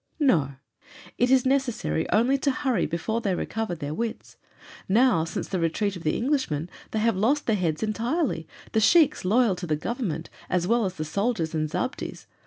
[0.19, 0.53] "No.
[1.19, 4.35] It is necessary only to hurry before they recover their wits.
[4.89, 9.21] Now since the retreat of the Englishmen they have lost their heads entirely the sheiks,
[9.21, 12.25] the loyal to the Government, as well as the soldiers and 'zabdis.'